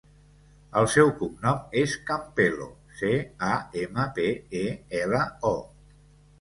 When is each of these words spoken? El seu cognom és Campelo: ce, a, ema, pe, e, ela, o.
El 0.79 0.87
seu 0.93 1.11
cognom 1.19 1.59
és 1.81 1.93
Campelo: 2.09 2.67
ce, 3.03 3.13
a, 3.53 3.53
ema, 3.85 4.09
pe, 4.19 4.29
e, 4.65 4.67
ela, 5.05 5.25
o. 5.55 5.57